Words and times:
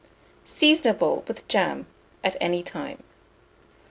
Seasonable, 0.45 1.23
with 1.27 1.47
jam, 1.47 1.85
at 2.23 2.35
any 2.41 2.63
time. 2.63 3.03